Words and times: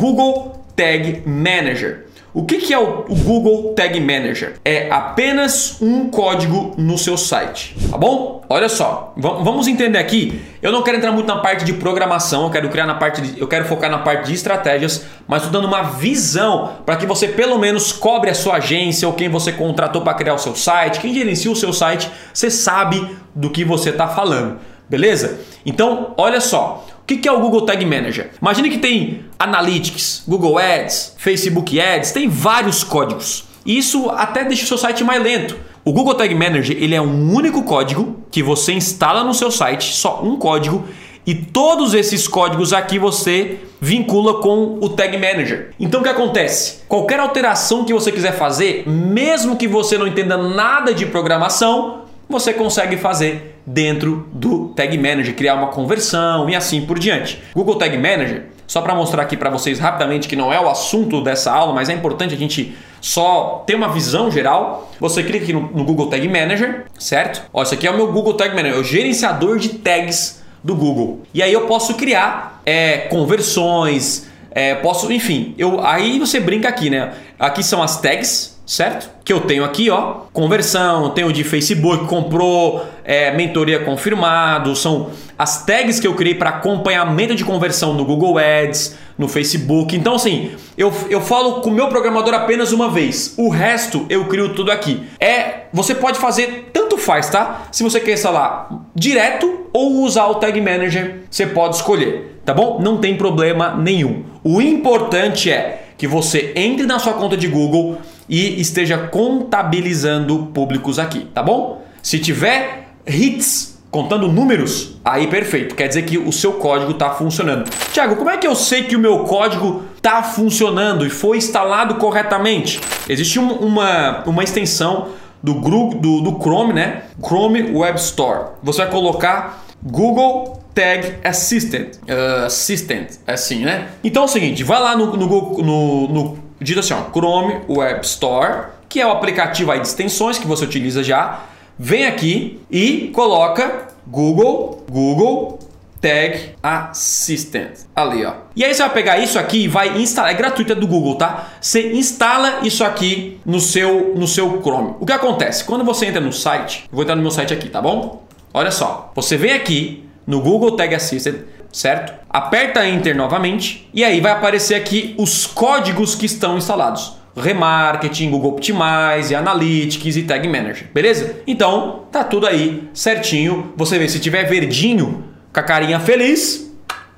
Google 0.00 0.64
Tag 0.74 1.24
Manager. 1.26 2.06
O 2.32 2.44
que, 2.44 2.58
que 2.58 2.72
é 2.72 2.78
o, 2.78 3.04
o, 3.08 3.14
Google 3.16 3.74
Tag 3.74 4.00
Manager? 4.00 4.54
É 4.64 4.88
apenas 4.90 5.76
um 5.82 6.08
código 6.08 6.72
no 6.78 6.96
seu 6.96 7.18
site, 7.18 7.76
tá 7.90 7.98
bom? 7.98 8.42
Olha 8.48 8.68
só, 8.68 9.12
vamos 9.16 9.66
entender 9.66 9.98
aqui. 9.98 10.40
Eu 10.62 10.72
não 10.72 10.82
quero 10.82 10.96
entrar 10.96 11.12
muito 11.12 11.26
na 11.26 11.38
parte 11.38 11.64
de 11.64 11.74
programação, 11.74 12.44
eu 12.44 12.50
quero 12.50 12.68
criar 12.70 12.86
na 12.86 12.94
parte, 12.94 13.20
de, 13.20 13.40
eu 13.40 13.46
quero 13.46 13.64
focar 13.66 13.90
na 13.90 13.98
parte 13.98 14.28
de 14.28 14.34
estratégias, 14.34 15.04
mas 15.26 15.42
estou 15.42 15.60
dando 15.60 15.68
uma 15.68 15.82
visão 15.82 16.76
para 16.86 16.96
que 16.96 17.04
você 17.04 17.28
pelo 17.28 17.58
menos 17.58 17.92
cobre 17.92 18.30
a 18.30 18.34
sua 18.34 18.56
agência 18.56 19.06
ou 19.06 19.12
quem 19.14 19.28
você 19.28 19.52
contratou 19.52 20.00
para 20.00 20.14
criar 20.14 20.34
o 20.34 20.38
seu 20.38 20.54
site, 20.54 21.00
quem 21.00 21.12
gerencia 21.12 21.50
o 21.50 21.56
seu 21.56 21.72
site, 21.72 22.08
você 22.32 22.50
sabe 22.50 23.06
do 23.34 23.50
que 23.50 23.64
você 23.64 23.90
está 23.90 24.06
falando, 24.08 24.58
beleza? 24.88 25.40
Então, 25.66 26.14
olha 26.16 26.40
só 26.40 26.86
que, 27.10 27.16
que 27.16 27.28
é 27.28 27.32
o 27.32 27.40
Google 27.40 27.62
Tag 27.62 27.84
Manager? 27.84 28.30
Imagine 28.40 28.70
que 28.70 28.78
tem 28.78 29.24
Analytics, 29.36 30.22
Google 30.28 30.58
Ads, 30.58 31.16
Facebook 31.18 31.80
Ads, 31.80 32.12
tem 32.12 32.28
vários 32.28 32.84
códigos. 32.84 33.44
Isso 33.66 34.08
até 34.10 34.44
deixa 34.44 34.64
o 34.64 34.68
seu 34.68 34.78
site 34.78 35.02
mais 35.02 35.20
lento. 35.20 35.56
O 35.84 35.92
Google 35.92 36.14
Tag 36.14 36.32
Manager 36.34 36.76
ele 36.80 36.94
é 36.94 37.00
um 37.00 37.34
único 37.34 37.64
código 37.64 38.22
que 38.30 38.42
você 38.42 38.72
instala 38.72 39.24
no 39.24 39.34
seu 39.34 39.50
site, 39.50 39.92
só 39.92 40.22
um 40.22 40.36
código, 40.36 40.84
e 41.26 41.34
todos 41.34 41.94
esses 41.94 42.28
códigos 42.28 42.72
aqui 42.72 42.98
você 42.98 43.58
vincula 43.80 44.40
com 44.40 44.78
o 44.80 44.88
Tag 44.90 45.18
Manager. 45.18 45.70
Então 45.80 46.00
o 46.00 46.02
que 46.04 46.08
acontece? 46.08 46.82
Qualquer 46.86 47.18
alteração 47.18 47.84
que 47.84 47.92
você 47.92 48.12
quiser 48.12 48.36
fazer, 48.36 48.88
mesmo 48.88 49.56
que 49.56 49.66
você 49.66 49.98
não 49.98 50.06
entenda 50.06 50.36
nada 50.36 50.94
de 50.94 51.06
programação, 51.06 52.02
você 52.28 52.52
consegue 52.52 52.96
fazer 52.96 53.59
dentro 53.72 54.28
do 54.32 54.68
Tag 54.68 54.96
Manager, 54.98 55.34
criar 55.34 55.54
uma 55.54 55.68
conversão 55.68 56.48
e 56.50 56.56
assim 56.56 56.82
por 56.82 56.98
diante. 56.98 57.40
Google 57.54 57.76
Tag 57.76 57.96
Manager, 57.96 58.46
só 58.66 58.80
para 58.80 58.94
mostrar 58.94 59.22
aqui 59.22 59.36
para 59.36 59.48
vocês 59.48 59.78
rapidamente 59.78 60.28
que 60.28 60.36
não 60.36 60.52
é 60.52 60.60
o 60.60 60.68
assunto 60.68 61.20
dessa 61.20 61.52
aula, 61.52 61.72
mas 61.72 61.88
é 61.88 61.92
importante 61.92 62.34
a 62.34 62.36
gente 62.36 62.76
só 63.00 63.62
ter 63.66 63.74
uma 63.74 63.88
visão 63.88 64.30
geral. 64.30 64.90
Você 64.98 65.22
clica 65.22 65.44
aqui 65.44 65.52
no, 65.52 65.62
Google 65.84 66.08
Tag 66.08 66.26
Manager, 66.28 66.86
certo? 66.98 67.48
Ó, 67.52 67.62
isso 67.62 67.74
aqui 67.74 67.86
é 67.86 67.90
o 67.90 67.96
meu 67.96 68.12
Google 68.12 68.34
Tag 68.34 68.54
Manager, 68.54 68.78
é 68.78 68.80
o 68.80 68.84
gerenciador 68.84 69.58
de 69.58 69.70
tags 69.70 70.42
do 70.62 70.74
Google. 70.74 71.22
E 71.32 71.42
aí 71.42 71.52
eu 71.52 71.66
posso 71.66 71.94
criar 71.94 72.60
é, 72.66 72.98
conversões, 73.08 74.28
é, 74.50 74.74
posso, 74.74 75.10
enfim, 75.12 75.54
eu, 75.56 75.84
aí 75.84 76.18
você 76.18 76.40
brinca 76.40 76.68
aqui, 76.68 76.90
né? 76.90 77.12
Aqui 77.38 77.62
são 77.62 77.82
as 77.82 78.00
tags, 78.00 78.59
certo? 78.70 79.10
Que 79.24 79.32
eu 79.32 79.40
tenho 79.40 79.64
aqui, 79.64 79.90
ó, 79.90 80.20
conversão, 80.32 81.10
tenho 81.10 81.32
de 81.32 81.42
Facebook, 81.42 82.06
comprou, 82.06 82.86
é, 83.02 83.32
mentoria 83.32 83.80
confirmado, 83.80 84.76
são 84.76 85.10
as 85.36 85.64
tags 85.66 85.98
que 85.98 86.06
eu 86.06 86.14
criei 86.14 86.36
para 86.36 86.50
acompanhamento 86.50 87.34
de 87.34 87.44
conversão 87.44 87.94
no 87.94 88.04
Google 88.04 88.38
Ads, 88.38 88.96
no 89.18 89.26
Facebook. 89.26 89.96
Então, 89.96 90.14
assim, 90.14 90.52
eu, 90.78 90.92
eu 91.08 91.20
falo 91.20 91.62
com 91.62 91.70
o 91.70 91.72
meu 91.72 91.88
programador 91.88 92.32
apenas 92.32 92.70
uma 92.70 92.88
vez, 92.88 93.34
o 93.36 93.48
resto 93.48 94.06
eu 94.08 94.26
crio 94.26 94.54
tudo 94.54 94.70
aqui. 94.70 95.02
É, 95.18 95.62
você 95.72 95.92
pode 95.92 96.20
fazer 96.20 96.70
tanto 96.72 96.96
faz, 96.96 97.28
tá? 97.28 97.62
Se 97.72 97.82
você 97.82 97.98
quer 97.98 98.12
instalar 98.12 98.68
direto 98.94 99.66
ou 99.72 100.04
usar 100.04 100.26
o 100.26 100.36
Tag 100.36 100.60
Manager, 100.60 101.22
você 101.28 101.44
pode 101.44 101.74
escolher, 101.74 102.40
tá 102.44 102.54
bom? 102.54 102.78
Não 102.80 102.98
tem 102.98 103.16
problema 103.16 103.74
nenhum. 103.74 104.22
O 104.44 104.62
importante 104.62 105.50
é 105.50 105.89
que 106.00 106.06
você 106.06 106.54
entre 106.56 106.86
na 106.86 106.98
sua 106.98 107.12
conta 107.12 107.36
de 107.36 107.46
Google 107.46 107.98
e 108.26 108.58
esteja 108.58 108.96
contabilizando 108.96 110.46
públicos 110.46 110.98
aqui, 110.98 111.26
tá 111.34 111.42
bom? 111.42 111.84
Se 112.02 112.18
tiver 112.18 112.88
hits 113.06 113.78
contando 113.90 114.26
números, 114.26 114.98
aí 115.04 115.26
perfeito. 115.26 115.74
Quer 115.74 115.88
dizer 115.88 116.06
que 116.06 116.16
o 116.16 116.32
seu 116.32 116.54
código 116.54 116.92
está 116.92 117.10
funcionando. 117.10 117.68
Tiago, 117.92 118.16
como 118.16 118.30
é 118.30 118.38
que 118.38 118.46
eu 118.46 118.56
sei 118.56 118.84
que 118.84 118.96
o 118.96 118.98
meu 118.98 119.24
código 119.24 119.82
está 119.94 120.22
funcionando 120.22 121.04
e 121.04 121.10
foi 121.10 121.36
instalado 121.36 121.96
corretamente? 121.96 122.80
Existe 123.06 123.38
uma, 123.38 124.24
uma 124.24 124.42
extensão 124.42 125.08
do, 125.42 125.52
do, 125.52 126.22
do 126.22 126.38
Chrome, 126.42 126.72
né? 126.72 127.02
Chrome 127.22 127.76
Web 127.76 128.00
Store. 128.00 128.52
Você 128.62 128.78
vai 128.78 128.90
colocar 128.90 129.66
Google 129.82 130.62
Tag 130.74 131.16
Assistant. 131.24 131.96
Uh, 131.96 132.46
assistant, 132.46 133.08
assim, 133.26 133.64
né? 133.64 133.88
Então 134.02 134.22
é 134.22 134.26
o 134.26 134.28
seguinte, 134.28 134.62
vai 134.62 134.80
lá 134.80 134.96
no, 134.96 135.16
no, 135.16 135.62
no, 135.62 136.08
no 136.08 136.38
assim, 136.78 136.94
ó, 136.94 137.10
Chrome 137.10 137.60
Web 137.68 138.04
Store, 138.04 138.68
que 138.88 139.00
é 139.00 139.06
o 139.06 139.10
aplicativo 139.10 139.70
aí 139.70 139.80
de 139.80 139.86
extensões 139.86 140.38
que 140.38 140.46
você 140.46 140.64
utiliza 140.64 141.02
já. 141.02 141.44
Vem 141.78 142.06
aqui 142.06 142.60
e 142.70 143.10
coloca 143.14 143.88
Google, 144.06 144.84
Google 144.90 145.58
Tag 146.00 146.54
Assistant. 146.62 147.80
Ali, 147.94 148.24
ó. 148.24 148.32
E 148.56 148.64
aí 148.64 148.74
você 148.74 148.82
vai 148.82 148.92
pegar 148.92 149.18
isso 149.18 149.38
aqui 149.38 149.64
e 149.64 149.68
vai 149.68 150.00
instalar, 150.00 150.30
é 150.30 150.34
gratuito, 150.34 150.72
é 150.72 150.74
do 150.74 150.86
Google, 150.86 151.16
tá? 151.16 151.48
Você 151.60 151.92
instala 151.92 152.60
isso 152.62 152.82
aqui 152.82 153.38
no 153.44 153.60
seu 153.60 154.14
no 154.14 154.26
seu 154.26 154.60
Chrome. 154.62 154.94
O 154.98 155.06
que 155.06 155.12
acontece? 155.12 155.64
Quando 155.64 155.84
você 155.84 156.06
entra 156.06 156.20
no 156.20 156.32
site, 156.32 156.84
vou 156.90 157.02
entrar 157.02 157.16
no 157.16 157.22
meu 157.22 157.30
site 157.30 157.52
aqui, 157.52 157.68
tá 157.68 157.80
bom? 157.80 158.24
Olha 158.52 158.70
só. 158.70 159.12
Você 159.14 159.36
vem 159.36 159.52
aqui 159.52 160.09
no 160.30 160.40
Google 160.40 160.72
Tag 160.76 160.94
Assistant 160.94 161.36
certo? 161.72 162.12
Aperta 162.28 162.86
Enter 162.86 163.16
novamente 163.16 163.88
e 163.94 164.04
aí 164.04 164.20
vai 164.20 164.32
aparecer 164.32 164.74
aqui 164.74 165.14
os 165.18 165.46
códigos 165.46 166.14
que 166.14 166.26
estão 166.26 166.58
instalados. 166.58 167.18
Remarketing, 167.36 168.30
Google 168.30 168.52
Optimize, 168.52 169.34
Analytics 169.34 170.16
e 170.16 170.22
Tag 170.24 170.46
Manager, 170.48 170.88
beleza? 170.92 171.36
Então, 171.46 172.06
tá 172.10 172.24
tudo 172.24 172.46
aí 172.46 172.88
certinho. 172.92 173.72
Você 173.76 173.98
vê, 173.98 174.08
se 174.08 174.18
tiver 174.18 174.44
verdinho, 174.44 175.24
com 175.52 175.60
a 175.60 175.62
carinha 175.62 176.00
feliz, 176.00 176.69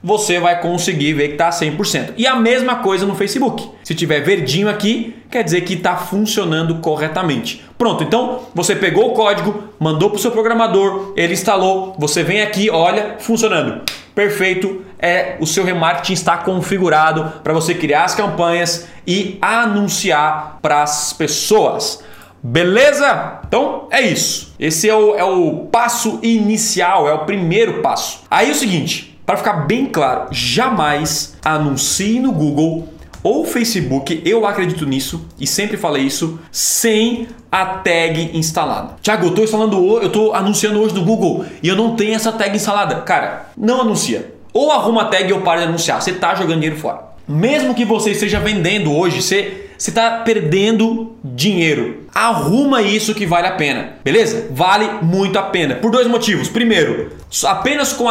você 0.02 0.40
vai 0.40 0.60
conseguir 0.60 1.12
ver 1.12 1.28
que 1.28 1.34
está 1.34 1.50
100%. 1.50 2.14
E 2.16 2.26
a 2.26 2.34
mesma 2.34 2.76
coisa 2.76 3.06
no 3.06 3.14
Facebook. 3.14 3.68
Se 3.84 3.94
tiver 3.94 4.20
verdinho 4.20 4.68
aqui, 4.68 5.16
quer 5.30 5.44
dizer 5.44 5.60
que 5.62 5.74
está 5.74 5.96
funcionando 5.96 6.76
corretamente. 6.76 7.64
Pronto, 7.78 8.02
então 8.02 8.40
você 8.54 8.74
pegou 8.74 9.10
o 9.10 9.14
código, 9.14 9.64
mandou 9.78 10.10
para 10.10 10.16
o 10.16 10.20
seu 10.20 10.30
programador, 10.30 11.12
ele 11.16 11.32
instalou, 11.32 11.94
você 11.98 12.22
vem 12.22 12.42
aqui, 12.42 12.68
olha, 12.70 13.16
funcionando. 13.18 13.82
Perfeito, 14.14 14.84
é 14.98 15.36
o 15.40 15.46
seu 15.46 15.64
remarketing 15.64 16.12
está 16.12 16.36
configurado 16.36 17.40
para 17.42 17.52
você 17.52 17.74
criar 17.74 18.04
as 18.04 18.14
campanhas 18.14 18.86
e 19.06 19.38
anunciar 19.40 20.58
para 20.60 20.82
as 20.82 21.12
pessoas. 21.12 22.02
Beleza? 22.42 23.40
Então 23.46 23.86
é 23.90 24.00
isso. 24.02 24.54
Esse 24.58 24.88
é 24.88 24.94
o, 24.94 25.14
é 25.14 25.24
o 25.24 25.66
passo 25.70 26.18
inicial, 26.22 27.08
é 27.08 27.12
o 27.14 27.24
primeiro 27.24 27.80
passo. 27.80 28.24
Aí 28.30 28.48
é 28.48 28.52
o 28.52 28.56
seguinte, 28.56 29.11
para 29.24 29.36
ficar 29.36 29.52
bem 29.66 29.86
claro, 29.86 30.28
jamais 30.30 31.36
anuncie 31.44 32.18
no 32.18 32.32
Google 32.32 32.88
ou 33.22 33.44
Facebook, 33.44 34.20
eu 34.24 34.44
acredito 34.44 34.84
nisso 34.84 35.26
e 35.38 35.46
sempre 35.46 35.76
falei 35.76 36.02
isso, 36.02 36.40
sem 36.50 37.28
a 37.50 37.64
tag 37.64 38.30
instalada. 38.34 38.96
Tiago, 39.00 39.26
eu 39.26 39.28
estou 39.28 39.44
instalando, 39.44 39.76
eu 40.00 40.06
estou 40.08 40.34
anunciando 40.34 40.80
hoje 40.80 40.94
no 40.94 41.04
Google 41.04 41.44
e 41.62 41.68
eu 41.68 41.76
não 41.76 41.94
tenho 41.94 42.14
essa 42.14 42.32
tag 42.32 42.54
instalada. 42.56 42.96
Cara, 43.02 43.50
não 43.56 43.80
anuncia. 43.82 44.34
Ou 44.52 44.72
arruma 44.72 45.02
a 45.02 45.04
tag 45.04 45.32
ou 45.32 45.40
para 45.42 45.60
de 45.60 45.66
anunciar. 45.68 46.02
Você 46.02 46.10
está 46.10 46.34
jogando 46.34 46.60
dinheiro 46.60 46.76
fora. 46.76 47.12
Mesmo 47.28 47.74
que 47.74 47.84
você 47.84 48.10
esteja 48.10 48.40
vendendo 48.40 48.92
hoje, 48.92 49.22
você 49.22 49.68
está 49.78 50.18
perdendo 50.18 51.14
dinheiro. 51.22 52.01
Arruma 52.14 52.82
isso 52.82 53.14
que 53.14 53.24
vale 53.24 53.46
a 53.46 53.52
pena, 53.52 53.94
beleza? 54.04 54.48
Vale 54.50 54.86
muito 55.00 55.38
a 55.38 55.44
pena. 55.44 55.76
Por 55.76 55.90
dois 55.90 56.06
motivos. 56.06 56.46
Primeiro, 56.46 57.10
apenas 57.46 57.94
com, 57.94 58.04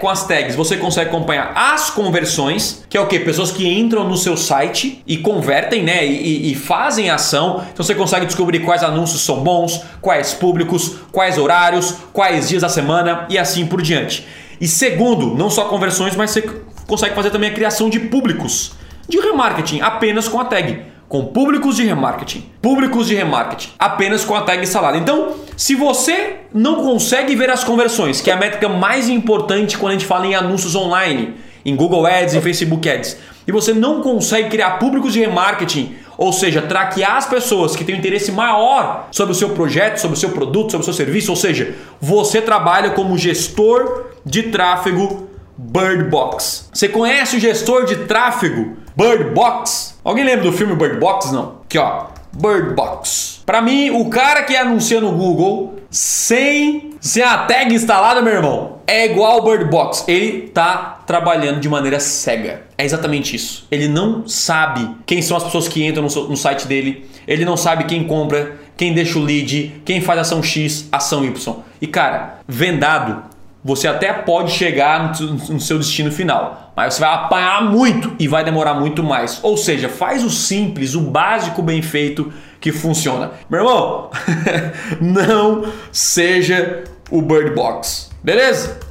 com 0.00 0.08
as 0.08 0.26
tags 0.26 0.56
você 0.56 0.76
consegue 0.76 1.08
acompanhar 1.08 1.52
as 1.54 1.88
conversões, 1.88 2.84
que 2.88 2.96
é 2.96 3.00
o 3.00 3.06
que? 3.06 3.20
Pessoas 3.20 3.52
que 3.52 3.68
entram 3.68 4.08
no 4.08 4.16
seu 4.16 4.36
site 4.36 5.00
e 5.06 5.18
convertem, 5.18 5.84
né? 5.84 6.04
E, 6.04 6.50
e 6.50 6.54
fazem 6.56 7.10
ação. 7.10 7.64
Então 7.72 7.84
você 7.84 7.94
consegue 7.94 8.26
descobrir 8.26 8.58
quais 8.58 8.82
anúncios 8.82 9.22
são 9.22 9.44
bons, 9.44 9.80
quais 10.00 10.34
públicos, 10.34 10.96
quais 11.12 11.38
horários, 11.38 11.94
quais 12.12 12.48
dias 12.48 12.62
da 12.62 12.68
semana 12.68 13.24
e 13.30 13.38
assim 13.38 13.66
por 13.66 13.80
diante. 13.80 14.26
E 14.60 14.66
segundo, 14.66 15.36
não 15.36 15.48
só 15.48 15.66
conversões, 15.66 16.16
mas 16.16 16.32
você 16.32 16.42
consegue 16.88 17.14
fazer 17.14 17.30
também 17.30 17.50
a 17.50 17.54
criação 17.54 17.88
de 17.88 18.00
públicos 18.00 18.72
de 19.08 19.20
remarketing 19.20 19.80
apenas 19.80 20.28
com 20.28 20.40
a 20.40 20.44
tag 20.44 20.93
com 21.14 21.26
públicos 21.26 21.76
de 21.76 21.84
remarketing. 21.84 22.44
Públicos 22.60 23.06
de 23.06 23.14
remarketing 23.14 23.70
apenas 23.78 24.24
com 24.24 24.34
a 24.34 24.40
tag 24.40 24.60
instalada. 24.60 24.98
Então, 24.98 25.34
se 25.56 25.76
você 25.76 26.38
não 26.52 26.82
consegue 26.82 27.36
ver 27.36 27.50
as 27.50 27.62
conversões, 27.62 28.20
que 28.20 28.32
é 28.32 28.34
a 28.34 28.36
métrica 28.36 28.68
mais 28.68 29.08
importante 29.08 29.78
quando 29.78 29.90
a 29.90 29.94
gente 29.94 30.06
fala 30.06 30.26
em 30.26 30.34
anúncios 30.34 30.74
online, 30.74 31.34
em 31.64 31.76
Google 31.76 32.04
Ads 32.04 32.34
e 32.34 32.40
Facebook 32.40 32.90
Ads, 32.90 33.16
e 33.46 33.52
você 33.52 33.72
não 33.72 34.02
consegue 34.02 34.48
criar 34.48 34.72
públicos 34.80 35.12
de 35.12 35.20
remarketing, 35.20 35.94
ou 36.18 36.32
seja, 36.32 36.60
traquear 36.60 37.16
as 37.16 37.26
pessoas 37.26 37.76
que 37.76 37.84
têm 37.84 37.94
um 37.94 37.98
interesse 37.98 38.32
maior 38.32 39.06
sobre 39.12 39.30
o 39.30 39.36
seu 39.36 39.50
projeto, 39.50 39.98
sobre 39.98 40.16
o 40.16 40.20
seu 40.20 40.30
produto, 40.30 40.72
sobre 40.72 40.82
o 40.82 40.84
seu 40.84 40.94
serviço, 40.94 41.30
ou 41.30 41.36
seja, 41.36 41.76
você 42.00 42.42
trabalha 42.42 42.90
como 42.90 43.16
gestor 43.16 44.06
de 44.26 44.42
tráfego 44.44 45.28
Bird 45.56 46.04
Box. 46.10 46.68
Você 46.72 46.88
conhece 46.88 47.36
o 47.36 47.40
gestor 47.40 47.84
de 47.84 47.96
tráfego 48.06 48.76
Bird 48.96 49.30
Box? 49.30 49.98
Alguém 50.04 50.24
lembra 50.24 50.44
do 50.44 50.52
filme 50.52 50.74
Bird 50.74 50.98
Box? 50.98 51.32
Não. 51.32 51.60
Aqui 51.64 51.78
ó, 51.78 52.06
Bird 52.32 52.74
Box. 52.74 53.42
Para 53.46 53.60
mim, 53.62 53.90
o 53.90 54.08
cara 54.08 54.42
que 54.42 54.56
anuncia 54.56 55.00
no 55.00 55.12
Google 55.12 55.74
sem, 55.90 56.94
sem 57.00 57.22
a 57.22 57.38
tag 57.38 57.72
instalada, 57.72 58.20
meu 58.20 58.32
irmão, 58.32 58.78
é 58.86 59.06
igual 59.06 59.32
ao 59.32 59.44
Bird 59.44 59.66
Box. 59.66 60.04
Ele 60.08 60.48
tá 60.48 61.02
trabalhando 61.06 61.60
de 61.60 61.68
maneira 61.68 62.00
cega. 62.00 62.62
É 62.76 62.84
exatamente 62.84 63.36
isso. 63.36 63.66
Ele 63.70 63.86
não 63.86 64.26
sabe 64.26 64.88
quem 65.06 65.22
são 65.22 65.36
as 65.36 65.44
pessoas 65.44 65.68
que 65.68 65.86
entram 65.86 66.04
no, 66.04 66.28
no 66.28 66.36
site 66.36 66.66
dele, 66.66 67.08
ele 67.26 67.44
não 67.44 67.56
sabe 67.56 67.84
quem 67.84 68.04
compra, 68.04 68.56
quem 68.76 68.92
deixa 68.92 69.18
o 69.18 69.22
lead, 69.22 69.82
quem 69.84 70.00
faz 70.00 70.20
ação 70.20 70.42
X, 70.42 70.88
ação 70.90 71.24
Y. 71.24 71.56
E 71.80 71.86
cara, 71.86 72.40
vendado, 72.48 73.22
você 73.64 73.88
até 73.88 74.12
pode 74.12 74.52
chegar 74.52 75.14
no 75.48 75.58
seu 75.58 75.78
destino 75.78 76.12
final, 76.12 76.72
mas 76.76 76.94
você 76.94 77.00
vai 77.00 77.14
apanhar 77.14 77.64
muito 77.64 78.14
e 78.18 78.28
vai 78.28 78.44
demorar 78.44 78.74
muito 78.74 79.02
mais. 79.02 79.40
Ou 79.42 79.56
seja, 79.56 79.88
faz 79.88 80.22
o 80.22 80.28
simples, 80.28 80.94
o 80.94 81.00
básico 81.00 81.62
bem 81.62 81.80
feito 81.80 82.30
que 82.60 82.70
funciona. 82.70 83.30
Meu 83.48 83.60
irmão, 83.60 84.10
não 85.00 85.64
seja 85.90 86.84
o 87.10 87.22
Bird 87.22 87.54
Box. 87.54 88.10
Beleza? 88.22 88.83